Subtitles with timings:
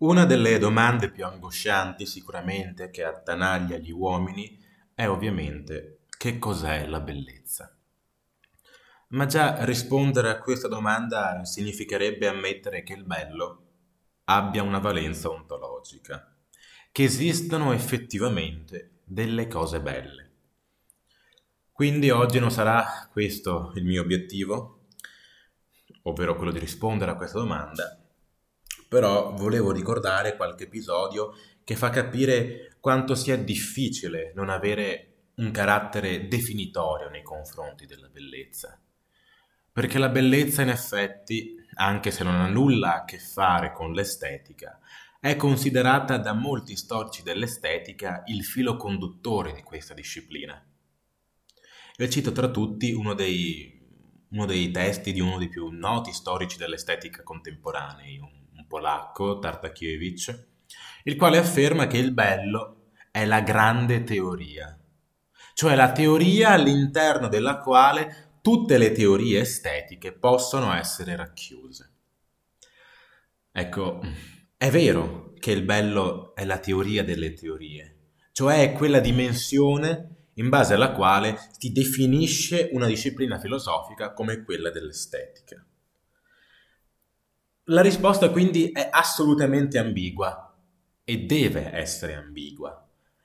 [0.00, 4.58] Una delle domande più angoscianti sicuramente che attanaglia gli uomini
[4.94, 7.76] è ovviamente che cos'è la bellezza?
[9.08, 13.66] Ma già rispondere a questa domanda significherebbe ammettere che il bello
[14.24, 16.34] abbia una valenza ontologica,
[16.90, 20.30] che esistono effettivamente delle cose belle.
[21.72, 24.86] Quindi oggi non sarà questo il mio obiettivo,
[26.04, 27.99] ovvero quello di rispondere a questa domanda,
[28.90, 36.26] però volevo ricordare qualche episodio che fa capire quanto sia difficile non avere un carattere
[36.26, 38.82] definitorio nei confronti della bellezza.
[39.70, 44.80] Perché la bellezza in effetti, anche se non ha nulla a che fare con l'estetica,
[45.20, 50.60] è considerata da molti storici dell'estetica il filo conduttore di questa disciplina.
[51.96, 53.80] E cito tra tutti uno dei,
[54.30, 58.39] uno dei testi di uno dei più noti storici dell'estetica contemporanei, un
[58.70, 60.46] polacco, Tartakiewicz,
[61.02, 64.78] il quale afferma che il bello è la grande teoria,
[65.54, 71.90] cioè la teoria all'interno della quale tutte le teorie estetiche possono essere racchiuse.
[73.50, 74.00] Ecco,
[74.56, 80.74] è vero che il bello è la teoria delle teorie, cioè quella dimensione in base
[80.74, 85.64] alla quale si definisce una disciplina filosofica come quella dell'estetica.
[87.70, 90.52] La risposta quindi è assolutamente ambigua
[91.04, 92.84] e deve essere ambigua,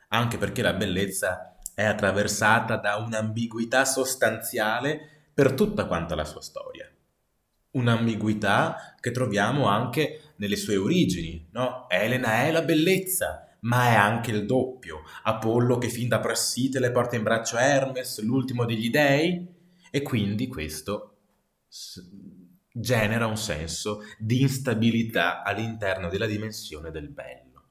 [0.09, 6.87] anche perché la bellezza è attraversata da un'ambiguità sostanziale per tutta quanta la sua storia.
[7.71, 11.89] Un'ambiguità che troviamo anche nelle sue origini, no?
[11.89, 15.01] Elena è la bellezza, ma è anche il doppio.
[15.23, 19.43] Apollo che fin da Prassite le porta in braccio Hermes, l'ultimo degli dei,
[19.89, 21.17] e quindi questo
[22.77, 27.63] genera un senso di instabilità all'interno della dimensione del bello.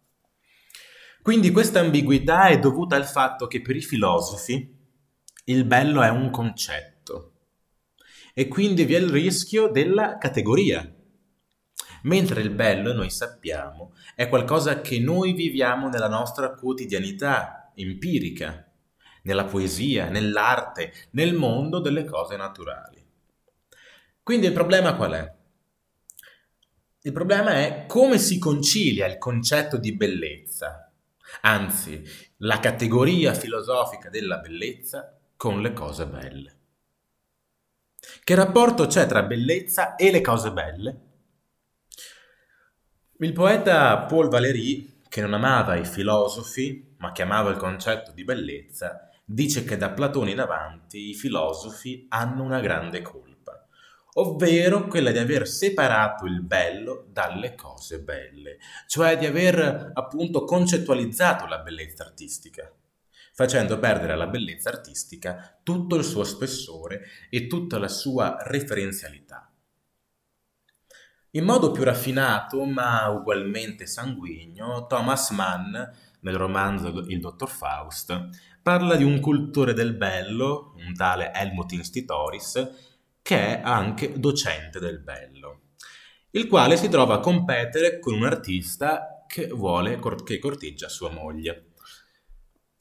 [1.20, 4.76] Quindi questa ambiguità è dovuta al fatto che per i filosofi
[5.44, 7.32] il bello è un concetto
[8.32, 10.90] e quindi vi è il rischio della categoria,
[12.02, 18.72] mentre il bello, noi sappiamo, è qualcosa che noi viviamo nella nostra quotidianità empirica,
[19.22, 23.03] nella poesia, nell'arte, nel mondo delle cose naturali.
[24.24, 25.34] Quindi il problema qual è?
[27.02, 30.90] Il problema è come si concilia il concetto di bellezza,
[31.42, 32.02] anzi
[32.38, 36.58] la categoria filosofica della bellezza con le cose belle.
[38.24, 41.00] Che rapporto c'è tra bellezza e le cose belle?
[43.18, 48.24] Il poeta Paul Valéry, che non amava i filosofi, ma che amava il concetto di
[48.24, 53.33] bellezza, dice che da Platone in avanti i filosofi hanno una grande colpa
[54.14, 61.46] ovvero quella di aver separato il bello dalle cose belle, cioè di aver appunto concettualizzato
[61.46, 62.70] la bellezza artistica,
[63.32, 69.48] facendo perdere alla bellezza artistica tutto il suo spessore e tutta la sua referenzialità.
[71.32, 75.72] In modo più raffinato, ma ugualmente sanguigno, Thomas Mann,
[76.20, 78.28] nel romanzo Il dottor Faust,
[78.62, 82.83] parla di un cultore del bello, un tale Helmut Institoris,
[83.24, 85.60] che è anche docente del bello,
[86.32, 91.70] il quale si trova a competere con un artista che vuole che corteggia sua moglie.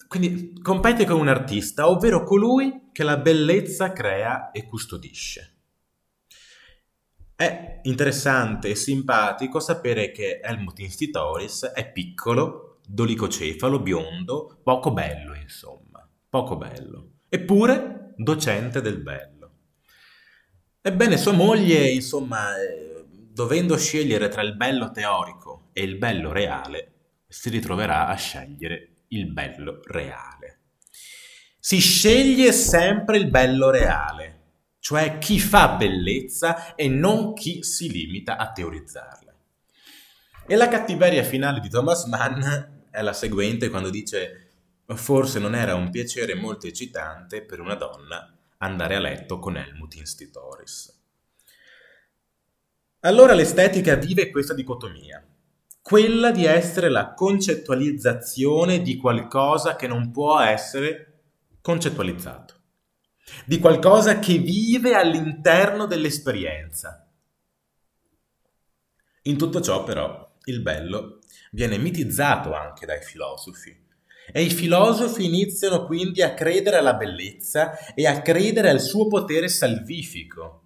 [0.06, 5.60] Quindi compete con un artista, ovvero colui che la bellezza crea e custodisce.
[7.38, 16.06] È interessante e simpatico sapere che Helmut Institoris è piccolo, dolicocefalo, biondo, poco bello, insomma,
[16.28, 17.12] poco bello.
[17.30, 19.43] Eppure docente del bello.
[20.86, 26.92] Ebbene, sua moglie, insomma, eh, dovendo scegliere tra il bello teorico e il bello reale,
[27.26, 30.60] si ritroverà a scegliere il bello reale.
[31.58, 34.42] Si sceglie sempre il bello reale,
[34.80, 39.34] cioè chi fa bellezza e non chi si limita a teorizzarla.
[40.46, 42.42] E la cattiveria finale di Thomas Mann
[42.92, 44.50] è la seguente quando dice
[44.96, 49.96] forse non era un piacere molto eccitante per una donna andare a letto con Helmut
[49.96, 51.02] Institoris.
[53.02, 55.22] Allora l'estetica vive questa dicotomia,
[55.82, 61.24] quella di essere la concettualizzazione di qualcosa che non può essere
[61.62, 62.62] concettualizzato,
[63.46, 67.06] di qualcosa che vive all'interno dell'esperienza.
[69.24, 71.20] In tutto ciò però il bello
[71.52, 73.83] viene mitizzato anche dai filosofi,
[74.32, 79.48] e i filosofi iniziano quindi a credere alla bellezza e a credere al suo potere
[79.48, 80.62] salvifico.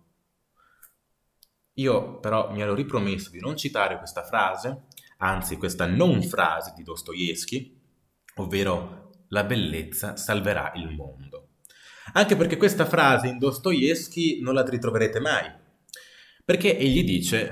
[1.74, 4.86] Io però mi ero ripromesso di non citare questa frase,
[5.18, 7.80] anzi questa non frase di Dostoevsky,
[8.36, 11.50] ovvero la bellezza salverà il mondo.
[12.14, 15.52] Anche perché questa frase in Dostoevsky non la ritroverete mai,
[16.44, 17.50] perché egli dice,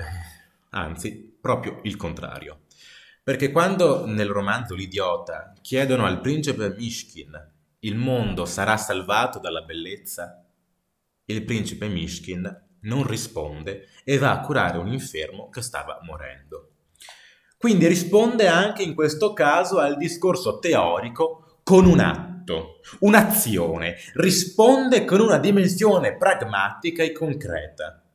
[0.70, 2.62] anzi, proprio il contrario.
[3.26, 7.32] Perché quando nel romanzo L'idiota chiedono al principe Mishkin
[7.80, 10.44] il mondo sarà salvato dalla bellezza,
[11.24, 16.74] il principe Mishkin non risponde e va a curare un infermo che stava morendo.
[17.58, 25.18] Quindi risponde anche in questo caso al discorso teorico con un atto, un'azione, risponde con
[25.18, 28.05] una dimensione pragmatica e concreta.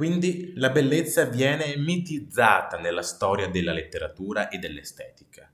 [0.00, 5.52] Quindi la bellezza viene mitizzata nella storia della letteratura e dell'estetica.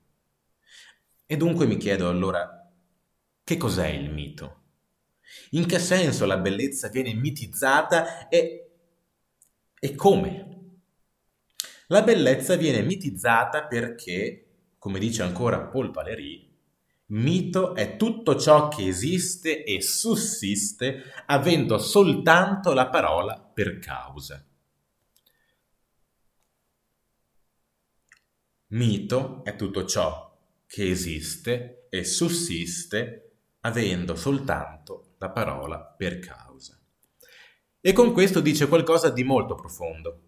[1.26, 2.72] E dunque mi chiedo allora,
[3.42, 4.60] che cos'è il mito?
[5.50, 8.70] In che senso la bellezza viene mitizzata e,
[9.80, 10.78] e come?
[11.88, 14.46] La bellezza viene mitizzata perché,
[14.78, 16.45] come dice ancora Paul Valéry,
[17.08, 24.44] mito è tutto ciò che esiste e sussiste avendo soltanto la parola per causa.
[28.68, 30.36] Mito è tutto ciò
[30.66, 36.78] che esiste e sussiste avendo soltanto la parola per causa.
[37.80, 40.22] E con questo dice qualcosa di molto profondo,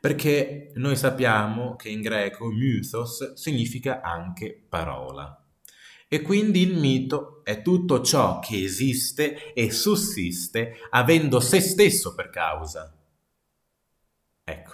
[0.00, 5.45] perché noi sappiamo che in greco mythos significa anche parola.
[6.08, 12.30] E quindi il mito è tutto ciò che esiste e sussiste avendo se stesso per
[12.30, 12.94] causa.
[14.44, 14.72] Ecco,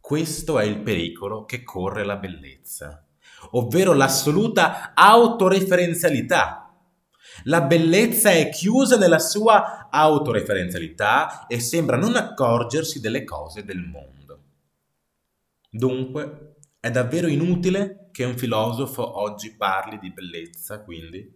[0.00, 3.06] questo è il pericolo che corre la bellezza,
[3.52, 6.66] ovvero l'assoluta autoreferenzialità
[7.44, 14.40] la bellezza è chiusa nella sua autoreferenzialità e sembra non accorgersi delle cose del mondo.
[15.70, 16.55] Dunque,
[16.86, 21.28] è davvero inutile che un filosofo oggi parli di bellezza, quindi?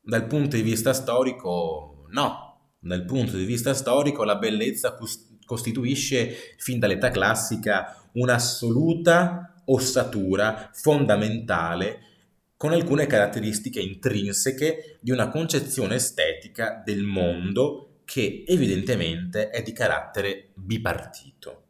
[0.00, 2.70] Dal punto di vista storico, no.
[2.78, 4.96] Dal punto di vista storico la bellezza
[5.44, 11.98] costituisce fin dall'età classica un'assoluta ossatura fondamentale
[12.56, 20.52] con alcune caratteristiche intrinseche di una concezione estetica del mondo che evidentemente è di carattere
[20.54, 21.61] bipartito.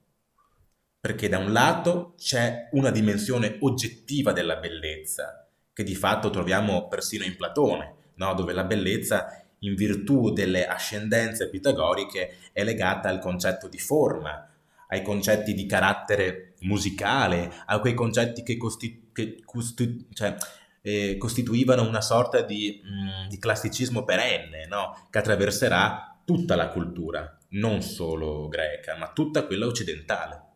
[1.02, 7.24] Perché da un lato c'è una dimensione oggettiva della bellezza, che di fatto troviamo persino
[7.24, 8.34] in Platone, no?
[8.34, 14.48] dove la bellezza, in virtù delle ascendenze pitagoriche, è legata al concetto di forma,
[14.90, 20.36] ai concetti di carattere musicale, a quei concetti che, costi- che costi- cioè,
[20.82, 25.08] eh, costituivano una sorta di, mh, mm, di classicismo perenne, no?
[25.10, 30.50] che attraverserà tutta la cultura, non solo greca, ma tutta quella occidentale.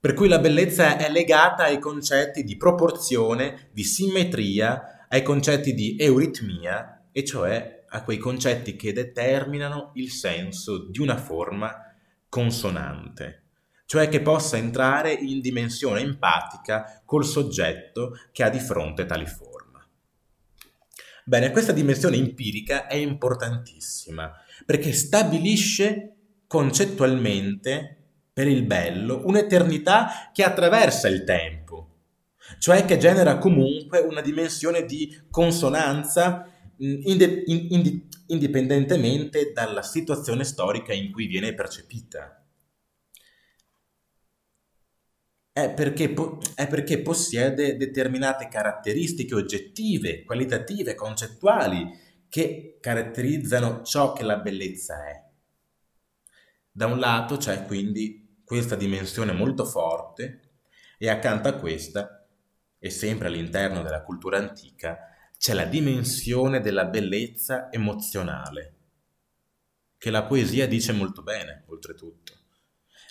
[0.00, 5.96] Per cui la bellezza è legata ai concetti di proporzione, di simmetria, ai concetti di
[5.98, 11.74] euritmia, e cioè a quei concetti che determinano il senso di una forma
[12.28, 13.44] consonante
[13.88, 19.82] cioè che possa entrare in dimensione empatica col soggetto che ha di fronte tali forma.
[21.24, 24.30] Bene, questa dimensione empirica è importantissima
[24.66, 26.16] perché stabilisce
[26.46, 27.97] concettualmente
[28.38, 31.96] per il bello un'eternità che attraversa il tempo,
[32.60, 36.48] cioè che genera comunque una dimensione di consonanza
[36.80, 42.40] mm, inde- ind- indipendentemente dalla situazione storica in cui viene percepita.
[45.50, 51.90] è perché, po- è perché possiede determinate caratteristiche oggettive, qualitative, concettuali
[52.28, 55.24] che caratterizzano ciò che la bellezza è.
[56.70, 60.40] Da un lato c'è quindi questa dimensione molto forte
[60.96, 62.26] e accanto a questa,
[62.78, 65.00] e sempre all'interno della cultura antica,
[65.36, 68.74] c'è la dimensione della bellezza emozionale,
[69.98, 72.32] che la poesia dice molto bene, oltretutto.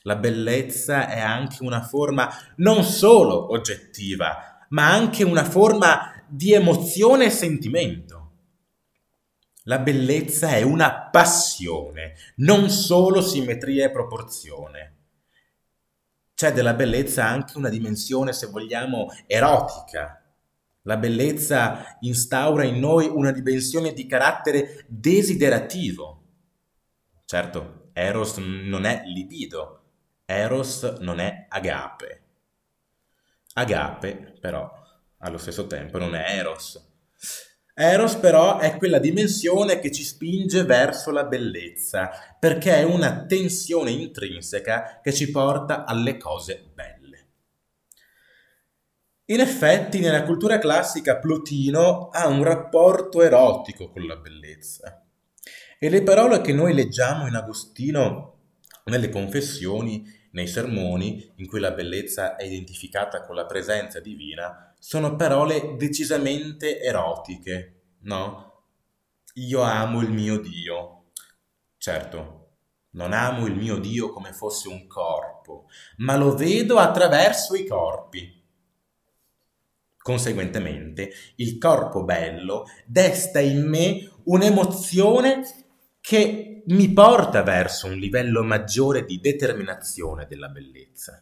[0.02, 7.26] La bellezza è anche una forma non solo oggettiva, ma anche una forma di emozione
[7.26, 8.32] e sentimento.
[9.66, 14.97] La bellezza è una passione, non solo simmetria e proporzione.
[16.38, 20.24] C'è della bellezza anche una dimensione, se vogliamo, erotica.
[20.84, 26.26] La bellezza instaura in noi una dimensione di carattere desiderativo.
[27.26, 29.82] Certo, Eros non è libido,
[30.26, 32.22] Eros non è agape.
[33.54, 34.72] Agape, però,
[35.18, 36.88] allo stesso tempo non è Eros.
[37.80, 43.92] Eros però è quella dimensione che ci spinge verso la bellezza, perché è una tensione
[43.92, 47.28] intrinseca che ci porta alle cose belle.
[49.26, 55.06] In effetti, nella cultura classica Plotino ha un rapporto erotico con la bellezza.
[55.78, 58.40] E le parole che noi leggiamo in Agostino
[58.86, 65.16] nelle confessioni, nei sermoni, in cui la bellezza è identificata con la presenza divina, sono
[65.16, 68.64] parole decisamente erotiche, no?
[69.36, 71.12] Io amo il mio Dio.
[71.78, 72.50] Certo,
[72.92, 75.66] non amo il mio Dio come fosse un corpo,
[75.98, 78.36] ma lo vedo attraverso i corpi.
[79.98, 85.44] Conseguentemente, il corpo bello desta in me un'emozione
[86.00, 91.22] che mi porta verso un livello maggiore di determinazione della bellezza.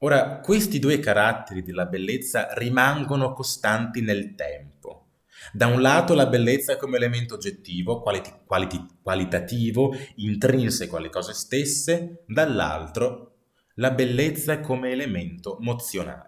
[0.00, 5.06] Ora, questi due caratteri della bellezza rimangono costanti nel tempo.
[5.52, 12.24] Da un lato la bellezza come elemento oggettivo, qualiti- qualiti- qualitativo, intrinseco alle cose stesse,
[12.26, 13.32] dall'altro
[13.76, 15.58] la bellezza come elemento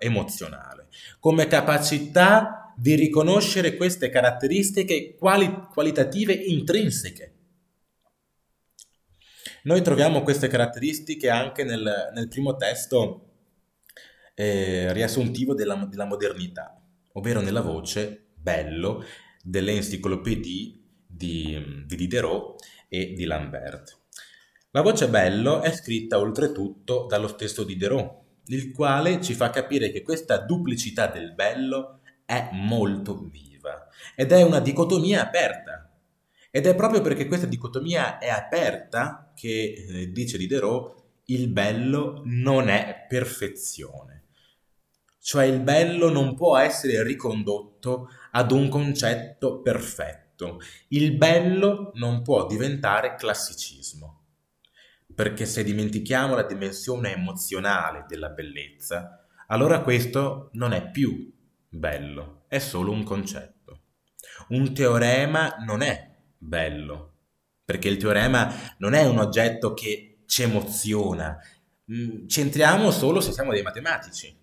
[0.01, 7.35] emozionale, come capacità di riconoscere queste caratteristiche quali- qualitative intrinseche.
[9.65, 13.28] Noi troviamo queste caratteristiche anche nel, nel primo testo
[14.41, 16.81] eh, riassuntivo della, della, modernità,
[17.15, 19.05] ovvero nella voce bello
[19.43, 23.99] delle enciclopedie di, di Diderot e di Lambert.
[24.71, 30.03] La voce bello è scritta oltretutto dallo stesso Diderot, il quale ci fa capire che
[30.03, 35.91] questa duplicità del bello è molto viva ed è una dicotomia aperta.
[36.51, 40.95] Ed è proprio perché questa dicotomia è aperta che, eh, dice Diderot,
[41.27, 44.19] il bello non è perfezione.
[45.29, 50.59] Cioè il bello non può essere ricondotto ad un concetto perfetto.
[50.89, 54.23] Il bello non può diventare classicismo
[55.15, 61.31] perché se dimentichiamo la dimensione emozionale della bellezza, allora questo non è più
[61.69, 63.81] bello, è solo un concetto.
[64.49, 67.17] Un teorema non è bello,
[67.67, 71.37] perché il teorema non è un oggetto che ci emoziona,
[71.93, 74.38] mm, centriamo solo se siamo dei matematici.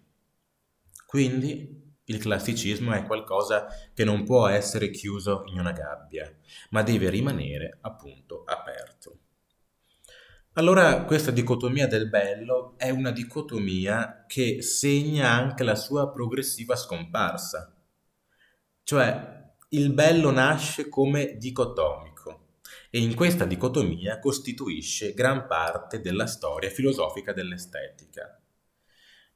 [1.16, 6.30] Quindi il classicismo è qualcosa che non può essere chiuso in una gabbia,
[6.72, 9.20] ma deve rimanere appunto aperto.
[10.56, 17.74] Allora questa dicotomia del bello è una dicotomia che segna anche la sua progressiva scomparsa.
[18.84, 22.58] Cioè il bello nasce come dicotomico
[22.90, 28.38] e in questa dicotomia costituisce gran parte della storia filosofica dell'estetica.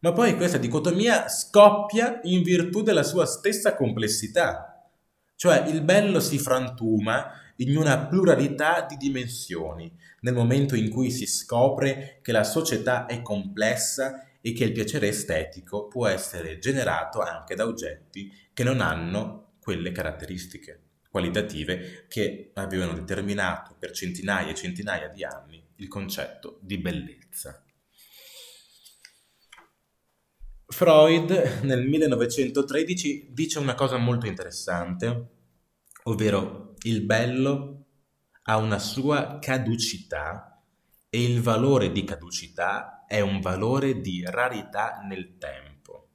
[0.01, 4.89] Ma poi questa dicotomia scoppia in virtù della sua stessa complessità,
[5.35, 11.25] cioè il bello si frantuma in una pluralità di dimensioni, nel momento in cui si
[11.25, 17.55] scopre che la società è complessa e che il piacere estetico può essere generato anche
[17.55, 25.09] da oggetti che non hanno quelle caratteristiche qualitative che avevano determinato per centinaia e centinaia
[25.09, 27.63] di anni il concetto di bellezza.
[30.71, 35.29] Freud nel 1913 dice una cosa molto interessante,
[36.03, 37.85] ovvero il bello
[38.43, 40.63] ha una sua caducità
[41.09, 46.09] e il valore di caducità è un valore di rarità nel tempo.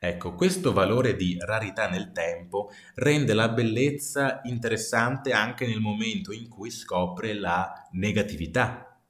[0.00, 6.48] Ecco, questo valore di rarità nel tempo rende la bellezza interessante anche nel momento in
[6.48, 9.00] cui scopre la negatività.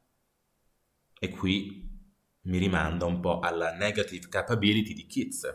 [1.18, 1.87] E qui
[2.42, 5.46] mi rimanda un po' alla negative capability di Keats.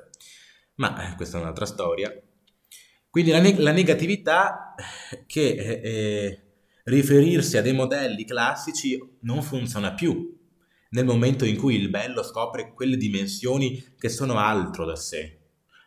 [0.75, 2.11] Ma eh, questa è un'altra storia.
[3.09, 4.75] Quindi la, ne- la negatività
[5.27, 6.41] che eh, eh,
[6.85, 10.33] riferirsi a dei modelli classici non funziona più
[10.93, 15.39] nel momento in cui il bello scopre quelle dimensioni che sono altro da sé,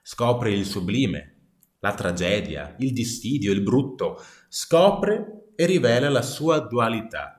[0.02, 1.34] scopre il sublime,
[1.80, 7.35] la tragedia, il dissidio, il brutto, scopre e rivela la sua dualità.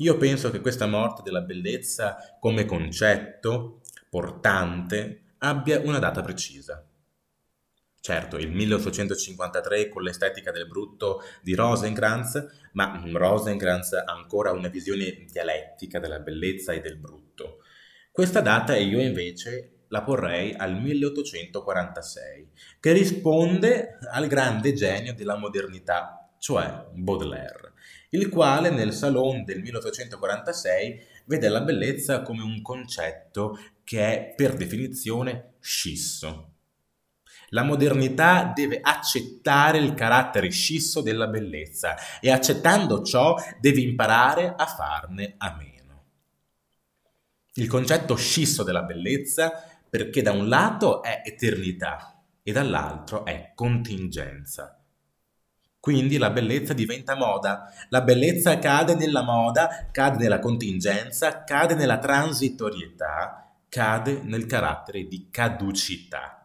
[0.00, 6.86] Io penso che questa morte della bellezza come concetto portante abbia una data precisa.
[8.00, 15.24] Certo, il 1853 con l'estetica del brutto di Rosencrantz, ma Rosencrantz ha ancora una visione
[15.28, 17.58] dialettica della bellezza e del brutto.
[18.12, 26.34] Questa data io invece la porrei al 1846, che risponde al grande genio della modernità,
[26.38, 27.72] cioè Baudelaire,
[28.10, 34.56] il quale nel Salon del 1846 vede la bellezza come un concetto che è per
[34.56, 36.54] definizione scisso
[37.50, 44.66] La modernità deve accettare il carattere scisso della bellezza e accettando ciò deve imparare a
[44.66, 45.76] farne a meno.
[47.54, 49.50] Il concetto scisso della bellezza
[49.88, 54.77] perché da un lato è eternità e dall'altro è contingenza.
[55.80, 61.98] Quindi la bellezza diventa moda, la bellezza cade nella moda, cade nella contingenza, cade nella
[61.98, 66.38] transitorietà, cade nel carattere di caducità.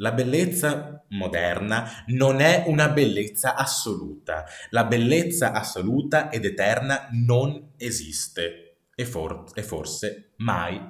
[0.00, 4.46] La bellezza moderna non è una bellezza assoluta.
[4.70, 10.80] La bellezza assoluta ed eterna non esiste e, for- e forse mai,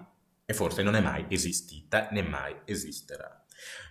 [0.44, 3.39] e forse non è mai esistita né mai esisterà.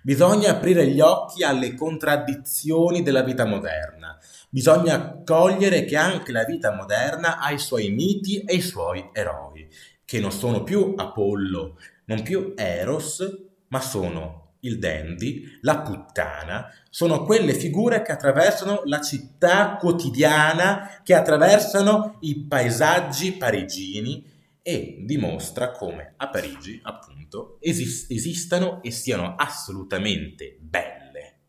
[0.02, 4.18] Bisogna aprire gli occhi alle contraddizioni della vita moderna.
[4.50, 9.68] Bisogna cogliere che anche la vita moderna ha i suoi miti e i suoi eroi,
[10.06, 13.26] che non sono più Apollo, non più Eros,
[13.68, 21.14] ma sono il dandy, la puttana, sono quelle figure che attraversano la città quotidiana, che
[21.14, 24.38] attraversano i paesaggi parigini
[24.70, 31.40] e dimostra come a Parigi, appunto, esist- esistano e siano assolutamente belle,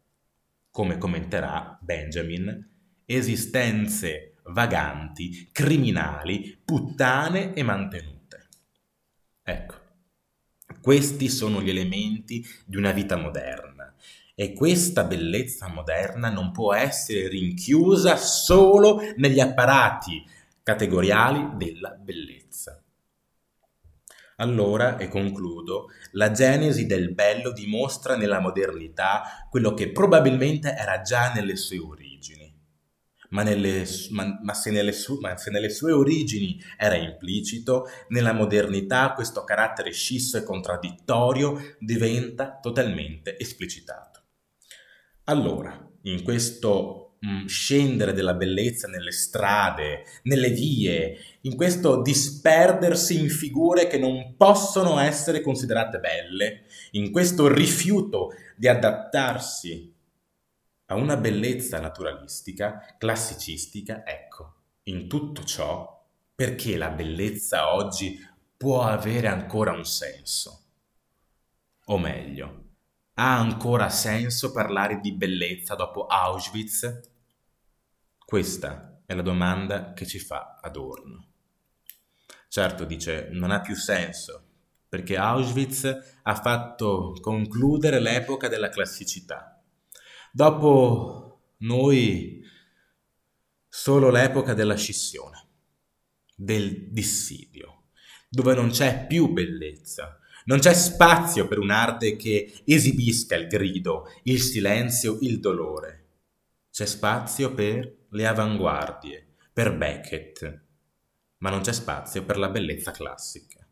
[0.70, 2.66] come commenterà Benjamin,
[3.04, 8.48] esistenze vaganti, criminali, puttane e mantenute.
[9.42, 9.74] Ecco.
[10.80, 13.94] Questi sono gli elementi di una vita moderna
[14.34, 20.24] e questa bellezza moderna non può essere rinchiusa solo negli apparati
[20.62, 22.79] categoriali della bellezza.
[24.40, 31.32] Allora, e concludo, la genesi del bello dimostra nella modernità quello che probabilmente era già
[31.32, 32.20] nelle sue origini
[33.30, 39.12] ma, nelle, ma, ma, se su, ma, se nelle, sue origini era implicito, nella modernità
[39.12, 44.20] questo carattere scisso e contraddittorio diventa totalmente esplicitato.
[45.24, 53.28] Allora, in questo mm, scendere della bellezza nelle strade, nelle vie, in questo disperdersi in
[53.28, 59.94] figure che non possono essere considerate belle, in questo rifiuto di adattarsi
[60.86, 68.18] a una bellezza naturalistica, classicistica, ecco, in tutto ciò, perché la bellezza oggi
[68.56, 70.64] può avere ancora un senso?
[71.86, 72.64] O meglio,
[73.14, 77.00] ha ancora senso parlare di bellezza dopo Auschwitz?
[78.30, 81.32] Questa è la domanda che ci fa Adorno.
[82.46, 84.44] Certo, dice, non ha più senso,
[84.88, 89.60] perché Auschwitz ha fatto concludere l'epoca della classicità
[90.30, 92.40] Dopo noi
[93.68, 95.48] solo l'epoca della scissione,
[96.36, 97.86] del dissidio,
[98.28, 104.40] dove non c'è più bellezza, non c'è spazio per un'arte che esibisca il grido, il
[104.40, 105.96] silenzio, il dolore.
[106.70, 110.62] C'è spazio per le avanguardie, per Beckett,
[111.38, 113.66] ma non c'è spazio per la bellezza classica.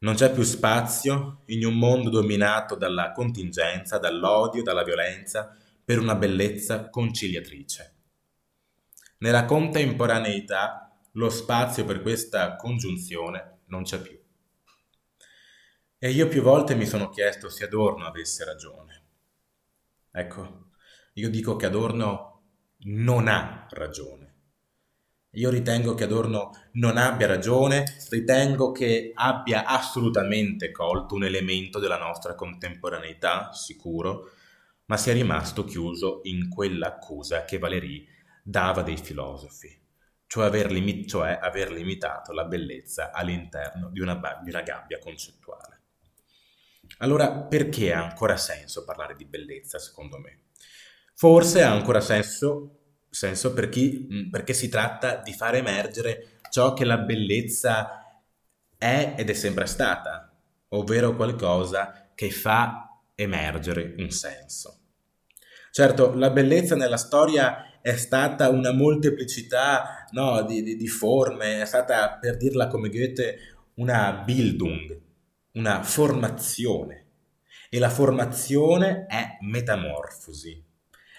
[0.00, 6.14] Non c'è più spazio in un mondo dominato dalla contingenza, dall'odio, dalla violenza, per una
[6.14, 7.94] bellezza conciliatrice.
[9.18, 14.16] Nella contemporaneità lo spazio per questa congiunzione non c'è più.
[15.98, 19.02] E io più volte mi sono chiesto se Adorno avesse ragione.
[20.12, 20.68] Ecco,
[21.14, 22.37] io dico che Adorno
[22.84, 24.34] non ha ragione.
[25.32, 31.98] Io ritengo che Adorno non abbia ragione, ritengo che abbia assolutamente colto un elemento della
[31.98, 34.30] nostra contemporaneità, sicuro,
[34.86, 38.06] ma sia rimasto chiuso in quell'accusa che Valéry
[38.42, 39.68] dava dei filosofi,
[40.26, 44.98] cioè aver, lim- cioè aver limitato la bellezza all'interno di una, ba- di una gabbia
[44.98, 45.80] concettuale.
[46.98, 50.47] Allora, perché ha ancora senso parlare di bellezza, secondo me?
[51.20, 52.78] Forse ha ancora senso
[53.10, 58.22] senso per chi, mm, perché si tratta di far emergere ciò che la bellezza
[58.76, 60.32] è ed è sempre stata,
[60.68, 64.78] ovvero qualcosa che fa emergere un senso.
[65.72, 71.64] Certo, la bellezza nella storia è stata una molteplicità no, di, di, di, forme, è
[71.64, 73.38] stata, per dirla come Goethe,
[73.74, 75.00] una Bildung,
[75.54, 77.06] una formazione.
[77.68, 80.67] E la formazione è metamorfosi.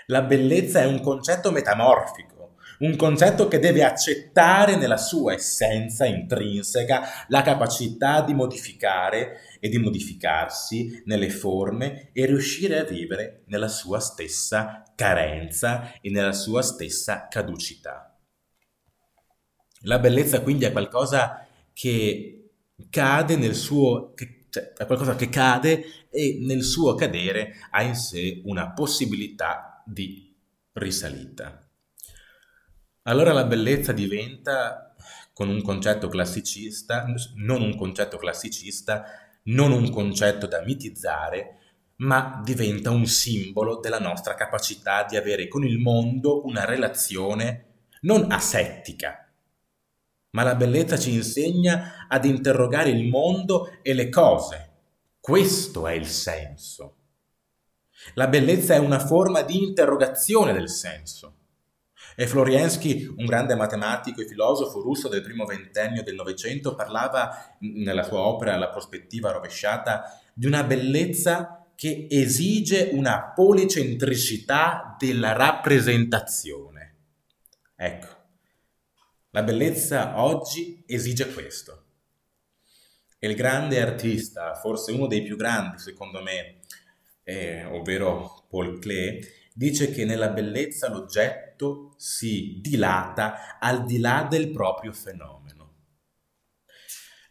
[0.09, 7.25] La bellezza è un concetto metamorfico, un concetto che deve accettare nella sua essenza intrinseca
[7.27, 13.99] la capacità di modificare e di modificarsi nelle forme e riuscire a vivere nella sua
[13.99, 18.19] stessa carenza e nella sua stessa caducità.
[19.81, 22.49] La bellezza quindi è qualcosa che
[22.89, 27.93] cade nel suo, che cioè, è qualcosa che cade e nel suo cadere ha in
[27.93, 30.36] sé una possibilità di
[30.73, 31.67] risalita.
[33.04, 34.95] Allora la bellezza diventa,
[35.34, 39.04] con un concetto classicista, non un concetto classicista,
[39.43, 41.58] non un concetto da mitizzare,
[41.97, 47.65] ma diventa un simbolo della nostra capacità di avere con il mondo una relazione
[48.02, 49.30] non asettica,
[50.32, 54.67] ma la bellezza ci insegna ad interrogare il mondo e le cose.
[55.19, 56.98] Questo è il senso.
[58.13, 61.35] La bellezza è una forma di interrogazione del senso.
[62.15, 68.03] E Floriensky, un grande matematico e filosofo russo del primo ventennio del Novecento, parlava nella
[68.03, 76.95] sua opera La prospettiva rovesciata di una bellezza che esige una policentricità della rappresentazione.
[77.75, 78.07] Ecco,
[79.29, 81.83] la bellezza oggi esige questo.
[83.17, 86.59] E il grande artista, forse uno dei più grandi secondo me,
[87.29, 89.19] eh, ovvero Paul Klee,
[89.53, 95.75] dice che nella bellezza l'oggetto si dilata al di là del proprio fenomeno.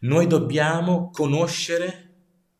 [0.01, 2.05] Noi dobbiamo conoscere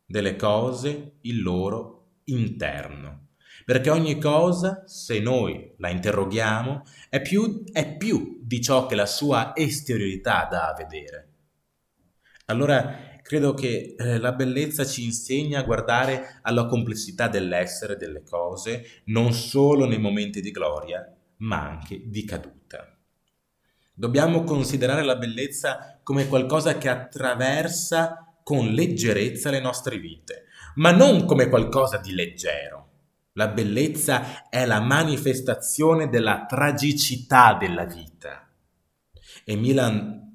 [0.06, 3.28] delle cose il loro interno.
[3.64, 9.06] Perché ogni cosa, se noi la interroghiamo, è più, è più di ciò che la
[9.06, 11.28] sua esteriorità dà a vedere.
[12.46, 19.04] Allora credo che eh, la bellezza ci insegna a guardare alla complessità dell'essere delle cose,
[19.06, 22.98] non solo nei momenti di gloria, ma anche di caduta.
[23.94, 30.46] Dobbiamo considerare la bellezza come qualcosa che attraversa con leggerezza le nostre vite,
[30.78, 32.88] ma non come qualcosa di leggero.
[33.34, 38.50] La bellezza è la manifestazione della tragicità della vita.
[39.46, 40.29] E Milan,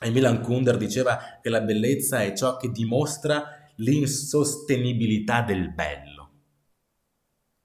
[0.00, 6.16] e Milan Kunder diceva che la bellezza è ciò che dimostra l'insostenibilità del bello.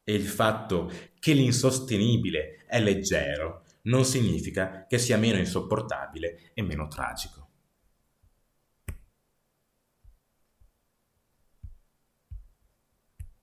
[0.04, 6.88] E il fatto che l'insostenibile è leggero non significa che sia meno insopportabile e meno
[6.88, 7.43] tragico.